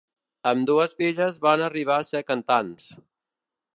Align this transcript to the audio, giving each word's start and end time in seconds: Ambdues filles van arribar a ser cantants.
Ambdues 0.51 0.95
filles 1.03 1.37
van 1.47 1.63
arribar 1.67 1.99
a 1.99 2.07
ser 2.11 2.23
cantants. 2.31 2.89